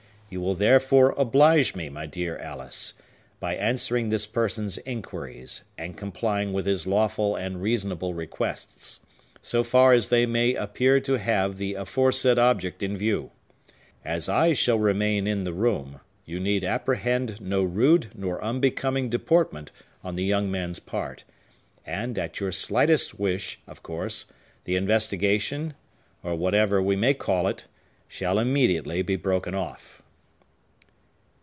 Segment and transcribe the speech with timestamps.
[0.33, 2.93] You will therefore oblige me, my dear Alice,
[3.41, 9.01] by answering this person's inquiries, and complying with his lawful and reasonable requests,
[9.41, 13.31] so far as they may appear to have the aforesaid object in view.
[14.05, 19.73] As I shall remain in the room, you need apprehend no rude nor unbecoming deportment,
[20.01, 21.25] on the young man's part;
[21.85, 24.27] and, at your slightest wish, of course,
[24.63, 25.73] the investigation,
[26.23, 27.67] or whatever we may call it,
[28.07, 29.97] shall immediately be broken off."